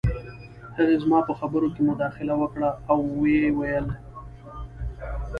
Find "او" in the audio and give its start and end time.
2.91-2.97